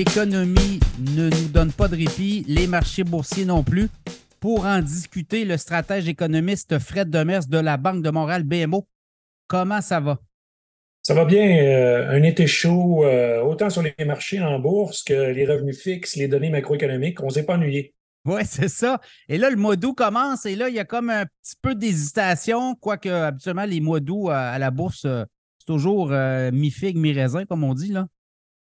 L'économie 0.00 0.80
ne 1.14 1.28
nous 1.28 1.48
donne 1.48 1.72
pas 1.72 1.86
de 1.86 1.94
répit, 1.94 2.42
les 2.48 2.66
marchés 2.66 3.04
boursiers 3.04 3.44
non 3.44 3.62
plus. 3.62 3.90
Pour 4.40 4.64
en 4.64 4.80
discuter, 4.80 5.44
le 5.44 5.58
stratège 5.58 6.08
économiste 6.08 6.78
Fred 6.78 7.10
Demers 7.10 7.46
de 7.46 7.58
la 7.58 7.76
Banque 7.76 8.02
de 8.02 8.08
Montréal 8.08 8.42
BMO. 8.44 8.88
Comment 9.46 9.82
ça 9.82 10.00
va? 10.00 10.18
Ça 11.02 11.12
va 11.12 11.26
bien. 11.26 11.46
Euh, 11.62 12.12
un 12.12 12.22
été 12.22 12.46
chaud, 12.46 13.04
euh, 13.04 13.42
autant 13.42 13.68
sur 13.68 13.82
les 13.82 13.94
marchés 14.06 14.40
en 14.40 14.58
bourse 14.58 15.02
que 15.02 15.32
les 15.32 15.44
revenus 15.44 15.78
fixes, 15.78 16.16
les 16.16 16.28
données 16.28 16.48
macroéconomiques. 16.48 17.22
On 17.22 17.26
ne 17.26 17.32
s'est 17.32 17.44
pas 17.44 17.56
ennuyé. 17.56 17.92
Oui, 18.24 18.40
c'est 18.46 18.70
ça. 18.70 19.02
Et 19.28 19.36
là, 19.36 19.50
le 19.50 19.56
mois 19.56 19.76
d'août 19.76 19.92
commence 19.94 20.46
et 20.46 20.56
là, 20.56 20.70
il 20.70 20.76
y 20.76 20.80
a 20.80 20.86
comme 20.86 21.10
un 21.10 21.26
petit 21.26 21.56
peu 21.60 21.74
d'hésitation, 21.74 22.74
quoique 22.74 23.10
habituellement, 23.10 23.66
les 23.66 23.82
mois 23.82 24.00
d'août 24.00 24.30
à, 24.30 24.58
la 24.58 24.70
bourse, 24.70 25.04
euh, 25.04 25.24
c'est 25.58 25.66
toujours 25.66 26.08
mi-figue, 26.08 26.96
mi-raisin, 26.96 27.44
comme 27.44 27.64
on 27.64 27.74
dit. 27.74 27.92
là. 27.92 28.06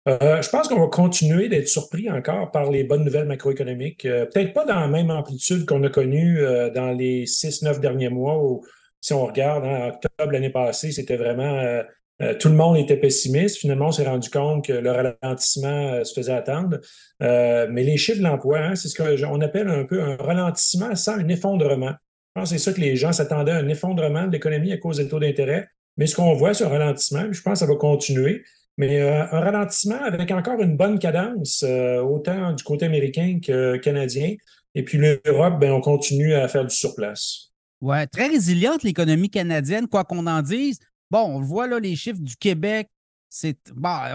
Je 0.07 0.49
pense 0.51 0.69
qu'on 0.69 0.81
va 0.81 0.89
continuer 0.89 1.49
d'être 1.49 1.69
surpris 1.69 2.11
encore 2.11 2.51
par 2.51 2.71
les 2.71 2.83
bonnes 2.83 3.05
nouvelles 3.05 3.27
macroéconomiques. 3.27 4.03
Peut-être 4.03 4.53
pas 4.53 4.65
dans 4.65 4.81
la 4.81 4.89
même 4.89 5.11
amplitude 5.11 5.65
qu'on 5.65 5.83
a 5.85 5.89
connue 5.89 6.41
dans 6.75 6.91
les 6.91 7.27
six, 7.27 7.63
neuf 7.63 7.81
derniers 7.81 8.09
mois 8.09 8.43
où, 8.43 8.65
si 9.01 9.13
on 9.13 9.27
regarde, 9.27 9.65
en 9.65 9.89
octobre 9.91 10.33
l'année 10.33 10.51
passée, 10.51 10.91
c'était 10.91 11.17
vraiment 11.17 11.83
euh, 12.23 12.35
tout 12.39 12.49
le 12.49 12.55
monde 12.55 12.77
était 12.77 12.97
pessimiste. 12.97 13.57
Finalement, 13.57 13.89
on 13.89 13.93
s'est 13.93 14.07
rendu 14.07 14.31
compte 14.31 14.65
que 14.65 14.73
le 14.73 14.91
ralentissement 14.91 15.95
euh, 15.95 16.05
se 16.05 16.15
faisait 16.15 16.33
attendre. 16.33 16.79
Euh, 17.23 17.67
mais 17.71 17.83
les 17.83 17.97
chiffres 17.97 18.19
de 18.19 18.25
l'emploi, 18.25 18.59
hein, 18.59 18.75
c'est 18.75 18.89
ce 18.89 18.95
qu'on 18.97 19.41
appelle 19.41 19.69
un 19.69 19.85
peu 19.85 20.03
un 20.03 20.17
ralentissement 20.17 20.95
sans 20.95 21.15
un 21.15 21.29
effondrement. 21.29 21.93
Je 22.35 22.41
pense 22.41 22.51
que 22.51 22.57
c'est 22.57 22.65
ça 22.65 22.73
que 22.73 22.81
les 22.81 22.97
gens 22.97 23.13
s'attendaient, 23.13 23.53
un 23.53 23.69
effondrement 23.69 24.27
de 24.27 24.33
l'économie 24.33 24.73
à 24.73 24.77
cause 24.77 24.99
des 24.99 25.09
taux 25.09 25.19
d'intérêt. 25.19 25.69
Mais 25.97 26.07
ce 26.07 26.15
qu'on 26.15 26.33
voit, 26.35 26.51
un 26.63 26.69
ralentissement, 26.69 27.25
je 27.31 27.43
pense 27.43 27.55
que 27.55 27.67
ça 27.67 27.73
va 27.73 27.77
continuer. 27.77 28.45
Mais 28.83 29.01
un 29.01 29.41
ralentissement 29.41 30.03
avec 30.03 30.31
encore 30.33 30.61
une 30.61 30.77
bonne 30.77 30.99
cadence, 30.99 31.63
autant 31.63 32.53
du 32.53 32.65
côté 32.65 32.87
américain 32.87 33.39
que 33.41 33.77
canadien. 33.77 34.35
Et 34.75 34.83
puis 34.83 34.99
l'Europe, 34.99 35.61
ben, 35.61 35.71
on 35.71 35.81
continue 35.81 36.35
à 36.35 36.49
faire 36.49 36.67
du 36.67 36.75
surplace. 36.75 37.53
Oui, 37.81 37.97
très 38.09 38.29
résiliente 38.29 38.83
l'économie 38.83 39.31
canadienne, 39.31 39.87
quoi 39.87 40.05
qu'on 40.05 40.27
en 40.27 40.43
dise. 40.43 40.79
Bon, 41.11 41.37
on 41.37 41.41
voit 41.41 41.67
là 41.67 41.79
les 41.79 41.97
chiffres 41.97 42.21
du 42.21 42.37
Québec. 42.37 42.89
C'est, 43.29 43.59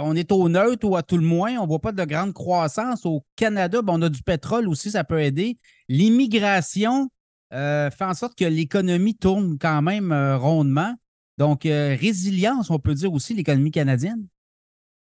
on 0.02 0.16
est 0.16 0.32
au 0.32 0.48
neutre 0.48 0.88
ou 0.88 0.96
à 0.96 1.04
tout 1.04 1.18
le 1.18 1.24
moins. 1.24 1.58
On 1.58 1.64
ne 1.64 1.68
voit 1.68 1.80
pas 1.80 1.92
de 1.92 2.04
grande 2.06 2.34
croissance. 2.34 3.06
Au 3.06 3.24
Canada, 3.36 3.82
on 3.88 4.02
a 4.02 4.10
du 4.10 4.22
pétrole 4.22 4.68
aussi, 4.68 4.92
ça 4.92 5.04
peut 5.04 5.22
aider. 5.22 5.58
L'immigration 5.90 7.10
euh, 7.54 7.90
fait 7.90 8.06
en 8.06 8.14
sorte 8.14 8.38
que 8.38 8.46
l'économie 8.46 9.16
tourne 9.16 9.58
quand 9.60 9.82
même 9.82 10.12
euh, 10.12 10.38
rondement. 10.38 10.96
Donc, 11.38 11.66
euh, 11.66 11.96
résilience, 12.00 12.70
on 12.70 12.80
peut 12.80 12.94
dire 12.94 13.14
aussi, 13.14 13.34
l'économie 13.34 13.72
canadienne. 13.72 14.28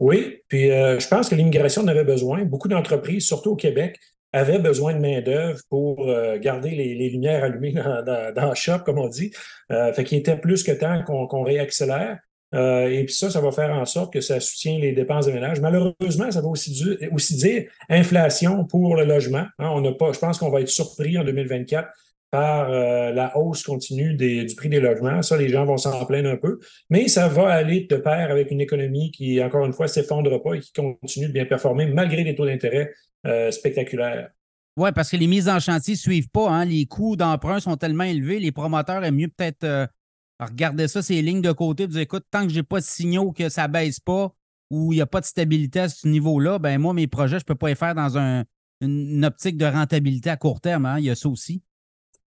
Oui, 0.03 0.41
puis 0.49 0.67
je 0.67 1.09
pense 1.09 1.29
que 1.29 1.37
l'immigration 1.37 1.83
en 1.83 1.87
avait 1.87 2.03
besoin. 2.03 2.45
Beaucoup 2.45 2.67
d'entreprises, 2.67 3.25
surtout 3.25 3.53
au 3.53 3.57
Québec, 3.57 4.01
avaient 4.33 4.59
besoin 4.59 4.95
de 4.95 4.99
main-d'œuvre 4.99 5.61
pour 5.71 6.13
garder 6.41 6.71
les, 6.71 7.09
lumières 7.09 7.45
allumées 7.45 7.73
dans, 7.73 8.49
le 8.49 8.55
shop, 8.57 8.81
comme 8.85 8.99
on 8.99 9.07
dit. 9.07 9.31
Euh, 9.71 9.93
fait 9.93 10.03
qu'il 10.03 10.19
était 10.19 10.37
plus 10.37 10.65
que 10.65 10.73
temps 10.73 11.05
qu'on 11.05 11.43
réaccélère. 11.45 12.19
Euh, 12.53 12.89
et 12.89 13.05
puis 13.05 13.15
ça, 13.15 13.31
ça 13.31 13.41
va 13.41 13.53
faire 13.53 13.71
en 13.71 13.85
sorte 13.85 14.13
que 14.13 14.21
ça 14.21 14.41
soutient 14.41 14.77
les 14.77 14.93
dépenses 14.93 15.27
de 15.27 15.33
ménage. 15.33 15.61
Malheureusement, 15.61 16.31
ça 16.33 16.41
va 16.41 16.49
aussi, 16.49 16.99
aussi 17.13 17.37
dire 17.37 17.65
inflation 17.89 18.65
pour 18.65 18.97
le 18.97 19.05
logement. 19.05 19.47
Hein. 19.59 19.71
on 19.73 19.81
n'a 19.81 19.93
pas, 19.93 20.13
je 20.13 20.19
pense 20.19 20.39
qu'on 20.39 20.51
va 20.51 20.61
être 20.61 20.69
surpris 20.69 21.17
en 21.17 21.25
2024 21.25 21.89
par 22.33 22.71
euh, 22.71 23.13
la 23.13 23.37
hausse 23.37 23.63
continue 23.63 24.15
des, 24.15 24.45
du 24.45 24.55
prix 24.55 24.71
des 24.71 24.81
logements. 24.81 25.21
Ça, 25.21 25.37
les 25.37 25.51
gens 25.51 25.67
vont 25.67 25.77
s'en 25.77 26.05
plaindre 26.07 26.31
un 26.31 26.39
peu. 26.39 26.59
Mais 26.89 27.07
ça 27.07 27.29
va 27.29 27.53
aller 27.53 27.87
de 27.89 27.97
pair 27.97 28.31
avec 28.31 28.51
une 28.51 28.63
économie 28.63 29.11
qui, 29.11 29.41
encore 29.43 29.67
une 29.67 29.75
fois, 29.75 29.87
s'effondre 29.87 30.43
pas 30.43 30.55
et 30.55 30.61
qui 30.61 30.73
continue 30.73 31.29
de 31.29 31.33
bien 31.33 31.45
performer 31.45 31.87
malgré 31.87 32.25
les 32.25 32.35
taux 32.35 32.47
d'intérêt 32.47 32.91
euh, 33.27 33.51
spectaculaires. 33.51 34.31
Oui, 34.79 34.91
parce 34.95 35.11
que 35.11 35.19
les 35.19 35.27
mises 35.27 35.51
en 35.51 35.61
chantier 35.61 35.93
ne 35.93 35.99
suivent 35.99 36.31
pas. 36.31 36.49
Hein. 36.49 36.65
Les 36.65 36.87
coûts 36.87 37.17
d'emprunt 37.17 37.61
sont 37.61 37.77
tellement 37.77 38.05
élevés, 38.05 38.41
les 38.41 38.51
promoteurs 38.51 39.05
aiment 39.05 39.17
mieux 39.17 39.29
peut-être 39.29 39.65
euh, 39.65 39.87
regarder 40.41 40.89
ça, 40.89 41.03
ces 41.03 41.21
lignes 41.21 41.43
de 41.43 41.53
côté, 41.53 41.87
dire 41.87 42.01
écoute, 42.01 42.25
tant 42.31 42.45
que 42.45 42.49
je 42.49 42.57
n'ai 42.57 42.63
pas 42.63 42.81
de 42.81 42.85
signaux 42.85 43.33
que 43.33 43.51
ça 43.51 43.69
ne 43.69 43.73
baisse 43.75 44.01
pas 44.01 44.35
ou 44.71 44.95
il 44.95 44.97
n'y 44.97 45.03
a 45.03 45.07
pas 45.07 45.21
de 45.21 45.27
stabilité 45.27 45.81
à 45.81 45.91
ce 45.91 46.09
niveau-là, 46.09 46.59
ben 46.59 46.79
moi, 46.79 46.95
mes 46.95 47.07
projets, 47.07 47.39
je 47.39 47.45
ne 47.45 47.49
peux 47.49 47.55
pas 47.57 47.69
les 47.69 47.75
faire 47.75 47.95
dans 47.95 48.17
une, 48.17 49.23
optique 49.23 49.59
de 49.59 49.67
rentabilité 49.67 50.31
à 50.31 50.39
court 50.39 50.63
terme. 50.63 50.87
Hein. 50.87 50.99
Il 50.99 51.05
y 51.05 51.11
a 51.11 51.15
ça 51.15 51.29
aussi. 51.29 51.63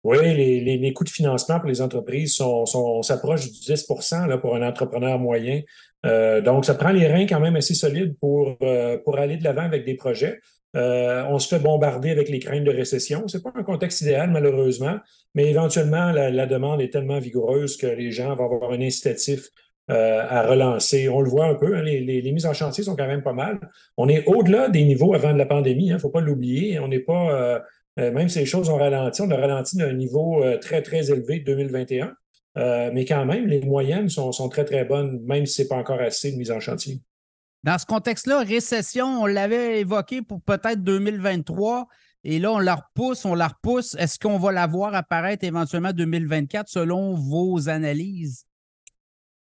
Oui, 0.04 0.18
les, 0.20 0.92
coûts 0.92 1.04
de 1.04 1.08
financement 1.08 1.58
pour 1.58 1.68
les 1.68 1.80
entreprises 1.80 2.34
sont, 2.34 2.66
sont 2.66 3.02
s'approchent 3.02 3.50
du 3.50 3.58
10% 3.58 4.28
là, 4.28 4.38
pour 4.38 4.54
un 4.54 4.62
entrepreneur 4.62 5.18
moyen. 5.18 5.62
Euh, 6.04 6.42
donc, 6.42 6.66
ça 6.66 6.74
prend 6.74 6.90
les 6.90 7.06
reins 7.06 7.26
quand 7.26 7.40
même 7.40 7.56
assez 7.56 7.74
solides 7.74 8.14
pour, 8.20 8.56
euh, 8.62 8.98
pour 8.98 9.18
aller 9.18 9.38
de 9.38 9.44
l'avant 9.44 9.62
avec 9.62 9.86
des 9.86 9.94
projets. 9.94 10.40
Euh, 10.76 11.24
on 11.28 11.38
se 11.38 11.48
fait 11.48 11.62
bombarder 11.62 12.10
avec 12.10 12.28
les 12.28 12.38
craintes 12.38 12.64
de 12.64 12.70
récession. 12.70 13.28
Ce 13.28 13.36
n'est 13.36 13.42
pas 13.42 13.52
un 13.54 13.62
contexte 13.62 14.00
idéal, 14.00 14.30
malheureusement, 14.30 14.98
mais 15.34 15.48
éventuellement, 15.48 16.10
la, 16.10 16.46
demande 16.46 16.80
est 16.80 16.92
tellement 16.92 17.18
vigoureuse 17.18 17.76
que 17.76 17.86
les 17.86 18.10
gens 18.10 18.34
vont 18.34 18.44
avoir 18.44 18.72
un 18.72 18.80
incitatif 18.80 19.48
euh, 19.90 20.24
à 20.28 20.46
relancer. 20.46 21.08
On 21.08 21.20
le 21.20 21.30
voit 21.30 21.46
un 21.46 21.54
peu, 21.54 21.76
hein, 21.76 21.82
les, 21.82 22.32
mises 22.32 22.46
en 22.46 22.54
chantier 22.54 22.82
sont 22.82 22.96
quand 22.96 23.06
même 23.06 23.22
pas 23.22 23.32
mal. 23.32 23.60
On 23.96 24.08
est 24.08 24.26
au-delà 24.26 24.68
des 24.68 24.84
niveaux 24.84 25.14
avant 25.14 25.32
de 25.32 25.38
la 25.38 25.46
pandémie, 25.46 25.86
il 25.86 25.90
hein, 25.92 25.94
ne 25.94 26.00
faut 26.00 26.10
pas 26.10 26.20
l'oublier. 26.20 26.80
On 26.80 26.88
n'est 26.88 27.00
pas, 27.00 27.30
euh, 27.32 27.60
même 27.96 28.28
si 28.28 28.40
les 28.40 28.46
choses 28.46 28.68
ont 28.68 28.76
ralenti, 28.76 29.22
on 29.22 29.30
a 29.30 29.36
ralenti 29.36 29.76
d'un 29.76 29.92
niveau 29.92 30.44
très, 30.60 30.82
très 30.82 31.10
élevé 31.10 31.40
de 31.40 31.44
2021. 31.44 32.14
mais 32.92 33.04
quand 33.04 33.24
même, 33.24 33.46
les 33.46 33.60
moyennes 33.60 34.08
sont, 34.08 34.32
sont 34.32 34.48
très, 34.48 34.64
très 34.64 34.84
bonnes, 34.84 35.20
même 35.24 35.46
si 35.46 35.54
ce 35.54 35.62
n'est 35.62 35.68
pas 35.68 35.76
encore 35.76 36.00
assez 36.00 36.32
de 36.32 36.36
mise 36.36 36.50
en 36.50 36.60
chantier. 36.60 37.00
Dans 37.64 37.78
ce 37.78 37.86
contexte-là, 37.86 38.40
récession, 38.40 39.22
on 39.22 39.26
l'avait 39.26 39.80
évoqué 39.80 40.20
pour 40.20 40.42
peut-être 40.42 40.82
2023. 40.82 41.88
Et 42.22 42.38
là, 42.38 42.52
on 42.52 42.58
la 42.58 42.74
repousse, 42.74 43.24
on 43.24 43.34
la 43.34 43.48
repousse. 43.48 43.94
Est-ce 43.98 44.18
qu'on 44.18 44.38
va 44.38 44.52
la 44.52 44.66
voir 44.66 44.94
apparaître 44.94 45.44
éventuellement 45.44 45.92
2024 45.92 46.68
selon 46.68 47.14
vos 47.14 47.70
analyses? 47.70 48.44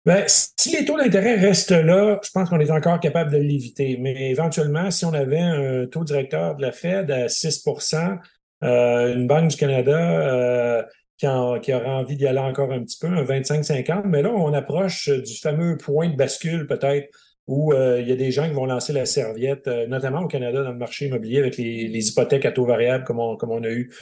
Bien, 0.06 0.24
si 0.26 0.76
les 0.76 0.84
taux 0.84 0.98
d'intérêt 0.98 1.36
restent 1.36 1.70
là, 1.70 2.20
je 2.22 2.30
pense 2.30 2.50
qu'on 2.50 2.60
est 2.60 2.70
encore 2.70 3.00
capable 3.00 3.32
de 3.32 3.38
l'éviter. 3.38 3.96
Mais 3.98 4.30
éventuellement, 4.30 4.90
si 4.90 5.04
on 5.04 5.14
avait 5.14 5.40
un 5.40 5.86
taux 5.86 6.04
directeur 6.04 6.56
de 6.56 6.62
la 6.62 6.72
Fed 6.72 7.10
à 7.10 7.26
6% 7.26 8.18
euh, 8.62 9.14
une 9.14 9.26
Banque 9.26 9.48
du 9.48 9.56
Canada 9.56 9.98
euh, 9.98 10.82
qui, 11.18 11.26
qui, 11.62 11.74
aura 11.74 11.90
envie 11.96 12.16
d'y 12.16 12.26
aller 12.26 12.38
encore 12.38 12.72
un 12.72 12.82
petit 12.82 12.98
peu, 12.98 13.08
un 13.08 13.24
25-50, 13.24 14.02
mais 14.06 14.22
là, 14.22 14.30
on 14.30 14.52
approche 14.52 15.08
du 15.08 15.36
fameux 15.38 15.76
point 15.76 16.08
de 16.08 16.16
bascule 16.16 16.66
peut-être 16.66 17.08
où 17.46 17.72
euh, 17.72 18.00
il 18.00 18.08
y 18.08 18.12
a 18.12 18.16
des 18.16 18.30
gens 18.30 18.46
qui 18.46 18.54
vont 18.54 18.66
lancer 18.66 18.92
la 18.92 19.04
serviette, 19.06 19.68
euh, 19.68 19.86
notamment 19.86 20.20
au 20.20 20.28
Canada 20.28 20.62
dans 20.62 20.72
le 20.72 20.78
marché 20.78 21.06
immobilier 21.06 21.38
avec 21.38 21.56
les, 21.56 22.08
hypothèques 22.08 22.46
à 22.46 22.52
taux 22.52 22.64
variable 22.64 23.04
comme 23.04 23.20
on, 23.20 23.36
comme 23.36 23.50
on 23.50 23.62
a 23.64 23.68
eu. 23.68 23.92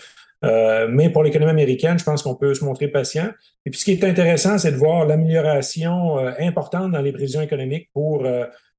Euh, 0.44 0.88
mais 0.90 1.10
pour 1.10 1.22
l'économie 1.22 1.50
américaine, 1.50 1.98
je 1.98 2.04
pense 2.04 2.22
qu'on 2.22 2.34
peut 2.34 2.54
se 2.54 2.64
montrer 2.64 2.88
patient. 2.88 3.30
Et 3.64 3.70
puis 3.70 3.80
ce 3.80 3.84
qui 3.84 3.92
est 3.92 4.04
intéressant, 4.04 4.58
c'est 4.58 4.72
de 4.72 4.76
voir 4.76 5.06
l'amélioration 5.06 6.18
importante 6.38 6.92
dans 6.92 7.00
les 7.00 7.12
prévisions 7.12 7.40
économiques 7.40 7.90
pour 7.92 8.24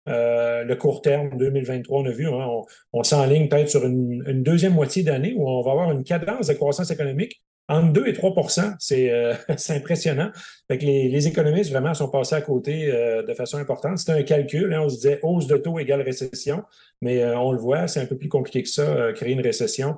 le 0.06 0.74
court 0.74 1.02
terme 1.02 1.38
2023. 1.38 2.02
On 2.02 2.06
a 2.06 2.12
vu, 2.12 2.28
hein, 2.28 2.48
on, 2.92 3.04
s'enligne 3.04 3.48
peut-être 3.48 3.70
sur 3.70 3.86
une, 3.86 4.44
deuxième 4.44 4.74
moitié 4.74 5.04
d'année 5.04 5.34
où 5.38 5.48
on 5.48 5.62
va 5.62 5.72
avoir 5.72 5.92
une 5.92 6.04
cadence 6.04 6.48
de 6.48 6.54
croissance 6.54 6.92
économique 6.92 7.42
entre 7.70 7.94
2 7.94 8.08
et 8.08 8.14
3% 8.14 8.76
euh, 8.92 9.36
c'est 9.58 9.76
impressionnant. 9.76 10.32
Fait 10.68 10.78
que 10.78 10.86
les, 10.86 11.28
économistes 11.28 11.72
vraiment 11.72 11.94
sont 11.94 12.10
passés 12.10 12.36
à 12.36 12.42
côté 12.42 12.92
euh, 12.92 13.24
de 13.24 13.34
façon 13.34 13.58
importante. 13.58 13.98
C'était 13.98 14.14
un 14.14 14.24
calcul. 14.24 14.74
Hein, 14.74 14.82
on 14.82 14.90
se 14.90 14.96
disait 14.96 15.20
hausse 15.24 15.48
de 15.48 15.58
taux 15.58 15.80
égale 15.80 16.02
récession, 16.02 16.64
mais 17.02 17.24
euh, 17.24 17.38
on 17.38 17.52
le 17.52 17.60
voit, 17.60 17.88
c'est 17.88 18.02
un 18.02 18.06
peu 18.06 18.18
plus 18.18 18.30
compliqué 18.30 18.64
que 18.64 18.70
ça, 18.70 19.14
créer 19.14 19.34
une 19.34 19.42
récession. 19.42 19.96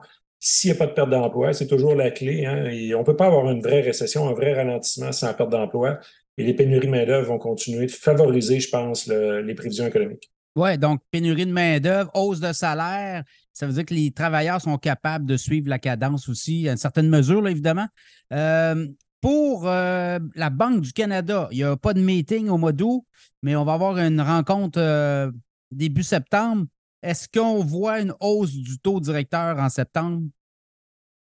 S'il 0.48 0.70
n'y 0.70 0.76
a 0.76 0.78
pas 0.78 0.86
de 0.86 0.92
perte 0.92 1.10
d'emploi, 1.10 1.54
c'est 1.54 1.66
toujours 1.66 1.96
la 1.96 2.12
clé. 2.12 2.46
Hein, 2.46 2.66
on 2.96 3.00
ne 3.00 3.04
peut 3.04 3.16
pas 3.16 3.26
avoir 3.26 3.50
une 3.50 3.62
vraie 3.62 3.82
récession, 3.82 4.30
un 4.30 4.34
vrai 4.34 4.54
ralentissement 4.54 5.12
sans 5.12 5.34
perte 5.34 5.50
d'emploi. 5.50 5.98
Et 6.38 6.44
les 6.44 6.54
pénuries 6.54 6.86
de 6.86 6.92
main-d'œuvre 6.92 7.30
vont 7.30 7.40
continuer 7.40 7.88
de 7.88 7.92
favoriser, 7.92 8.60
je 8.60 8.70
pense, 8.70 9.08
les 9.08 9.56
prévisions 9.56 9.88
économiques. 9.88 10.32
Oui, 10.56 10.78
donc 10.78 11.02
pénurie 11.10 11.48
de 11.48 11.52
main-d'œuvre, 11.52 12.12
hausse 12.14 12.42
de 12.42 12.54
salaire, 12.54 13.24
ça 13.54 13.66
veut 13.66 13.74
dire 13.74 13.86
que 13.86 13.94
les 13.96 14.12
travailleurs 14.12 14.62
sont 14.62 14.78
capables 14.78 15.26
de 15.26 15.36
suivre 15.36 15.68
la 15.68 15.80
cadence 15.80 16.30
aussi, 16.30 16.70
à 16.70 16.74
une 16.74 16.78
certaine 16.78 17.10
mesure, 17.10 17.48
évidemment. 17.48 17.88
Euh, 18.34 18.86
pour 19.22 19.66
euh, 19.66 20.20
la 20.36 20.50
Banque 20.52 20.82
du 20.82 20.94
Canada, 20.94 21.48
il 21.52 21.58
n'y 21.58 21.64
a 21.64 21.76
pas 21.76 21.94
de 21.94 22.02
meeting 22.02 22.50
au 22.50 22.58
mois 22.60 22.72
d'août, 22.74 23.04
mais 23.42 23.56
on 23.56 23.66
va 23.66 23.74
avoir 23.74 23.98
une 23.98 24.22
rencontre 24.22 24.80
euh, 24.80 25.32
début 25.72 26.04
septembre. 26.04 26.68
Est-ce 27.06 27.28
qu'on 27.30 27.64
voit 27.64 28.00
une 28.00 28.14
hausse 28.20 28.54
du 28.56 28.80
taux 28.80 29.00
directeur 29.00 29.58
en 29.60 29.70
septembre? 29.70 30.24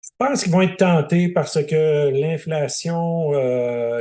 Je 0.04 0.10
pense 0.20 0.44
qu'ils 0.44 0.52
vont 0.52 0.62
être 0.62 0.78
tentés 0.78 1.30
parce 1.30 1.64
que 1.66 2.10
l'inflation, 2.10 3.34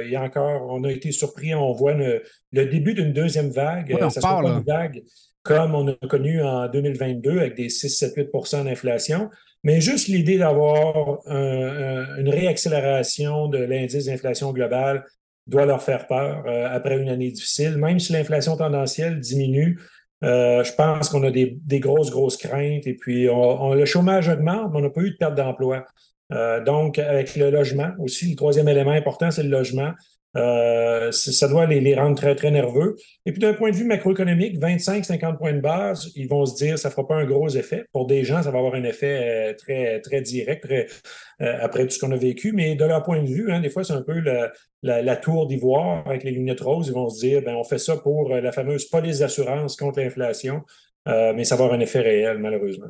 il 0.00 0.10
y 0.10 0.16
a 0.16 0.22
encore, 0.22 0.66
on 0.68 0.84
a 0.84 0.90
été 0.90 1.10
surpris, 1.12 1.54
on 1.54 1.72
voit 1.72 1.94
le, 1.94 2.22
début 2.52 2.92
d'une 2.92 3.12
deuxième 3.12 3.50
vague. 3.50 3.96
ça 4.10 4.20
parle, 4.20 4.46
une 4.46 4.64
vague 4.64 5.02
comme 5.42 5.74
on 5.74 5.88
a 5.88 5.94
connu 6.06 6.42
en 6.42 6.68
2022 6.68 7.38
avec 7.38 7.56
des 7.56 7.68
6-7-8% 7.68 8.64
d'inflation. 8.64 9.30
Mais 9.64 9.80
juste 9.80 10.08
l'idée 10.08 10.38
d'avoir 10.38 11.20
une 11.26 12.28
réaccélération 12.28 13.48
de 13.48 13.58
l'indice 13.58 14.06
d'inflation 14.06 14.52
globale 14.52 15.04
doit 15.46 15.66
leur 15.66 15.82
faire 15.82 16.06
peur 16.06 16.44
euh, 16.46 16.68
après 16.70 16.98
une 16.98 17.08
année 17.08 17.30
difficile. 17.30 17.76
Même 17.76 17.98
si 17.98 18.12
l'inflation 18.12 18.56
tendancielle 18.56 19.18
diminue, 19.18 19.80
je 20.22 20.74
pense 20.74 21.08
qu'on 21.08 21.22
a 21.24 21.30
des, 21.30 21.80
grosses, 21.80 22.10
grosses 22.10 22.36
craintes. 22.36 22.86
Et 22.86 22.94
puis, 22.94 23.24
le 23.26 23.84
chômage 23.84 24.28
augmente, 24.28 24.70
mais 24.72 24.78
on 24.78 24.82
n'a 24.82 24.90
pas 24.90 25.02
eu 25.02 25.10
de 25.10 25.16
perte 25.16 25.34
d'emploi. 25.34 25.84
donc, 26.64 26.98
avec 26.98 27.36
le 27.36 27.50
logement 27.50 27.90
aussi, 27.98 28.30
le 28.30 28.36
troisième 28.36 28.68
élément 28.68 28.92
important, 28.92 29.30
c'est 29.30 29.42
le 29.42 29.50
logement. 29.50 29.92
Euh, 30.36 31.12
ça 31.12 31.48
doit 31.48 31.66
les, 31.66 31.94
rendre 31.94 32.16
très, 32.16 32.34
très 32.34 32.50
nerveux. 32.50 32.96
Et 33.26 33.32
puis 33.32 33.40
d'un 33.40 33.54
point 33.54 33.70
de 33.70 33.76
vue 33.76 33.84
macroéconomique, 33.84 34.58
25-50 34.58 35.36
points 35.38 35.52
de 35.52 35.60
base, 35.60 36.10
ils 36.16 36.28
vont 36.28 36.46
se 36.46 36.56
dire 36.56 36.78
ça 36.78 36.88
ne 36.88 36.92
fera 36.92 37.06
pas 37.06 37.16
un 37.16 37.24
gros 37.24 37.48
effet. 37.50 37.84
Pour 37.92 38.06
des 38.06 38.24
gens, 38.24 38.42
ça 38.42 38.50
va 38.50 38.58
avoir 38.58 38.74
un 38.74 38.84
effet 38.84 39.50
euh, 39.50 39.54
très, 39.54 40.00
très 40.00 40.22
direct 40.22 40.64
très, 40.64 40.86
euh, 41.42 41.58
après 41.60 41.84
tout 41.84 41.90
ce 41.90 41.98
qu'on 41.98 42.12
a 42.12 42.16
vécu. 42.16 42.52
Mais 42.52 42.74
de 42.74 42.84
leur 42.84 43.02
point 43.02 43.22
de 43.22 43.28
vue, 43.28 43.52
hein, 43.52 43.60
des 43.60 43.70
fois, 43.70 43.84
c'est 43.84 43.92
un 43.92 44.02
peu 44.02 44.22
la, 44.82 45.16
tour 45.16 45.46
d'ivoire 45.46 46.06
avec 46.06 46.24
les 46.24 46.30
lunettes 46.30 46.60
roses. 46.60 46.88
Ils 46.88 46.94
vont 46.94 47.08
se 47.08 47.20
dire 47.20 47.42
ben, 47.42 47.54
on 47.54 47.64
fait 47.64 47.78
ça 47.78 47.96
pour 47.96 48.30
la 48.30 48.52
fameuse 48.52 48.86
police 48.86 49.18
d'assurance 49.18 49.76
contre 49.76 50.00
l'inflation. 50.00 50.62
mais 51.06 51.44
ça 51.44 51.56
va 51.56 51.64
avoir 51.64 51.78
un 51.78 51.82
effet 51.82 52.00
réel, 52.00 52.38
malheureusement. 52.38 52.88